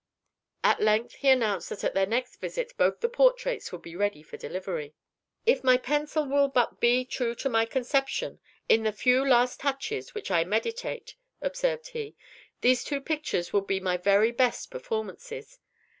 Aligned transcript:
At 0.63 0.81
length 0.81 1.13
he 1.13 1.29
announced 1.29 1.69
that 1.69 1.83
at 1.83 1.93
their 1.93 2.07
next 2.07 2.37
visit 2.37 2.75
both 2.75 3.01
the 3.01 3.07
portraits 3.07 3.71
would 3.71 3.83
be 3.83 3.95
ready 3.95 4.23
for 4.23 4.35
delivery. 4.35 4.95
"If 5.45 5.63
my 5.63 5.77
pencil 5.77 6.25
will 6.25 6.47
but 6.47 6.79
be 6.79 7.05
true 7.05 7.35
to 7.35 7.49
my 7.49 7.65
conception, 7.67 8.39
in 8.67 8.81
the 8.81 8.93
few 8.93 9.23
last 9.23 9.59
touches 9.59 10.15
which 10.15 10.31
I 10.31 10.43
meditate," 10.43 11.17
observed 11.39 11.89
he, 11.89 12.15
"these 12.61 12.83
two 12.83 12.99
pictures 12.99 13.53
will 13.53 13.61
be 13.61 13.79
my 13.79 13.95
very 13.97 14.31
best 14.31 14.71
performances. 14.71 15.59